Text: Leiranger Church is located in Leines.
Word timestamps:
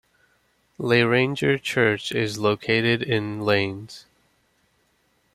Leiranger 0.79 1.61
Church 1.61 2.11
is 2.11 2.39
located 2.39 3.03
in 3.03 3.41
Leines. 3.41 4.05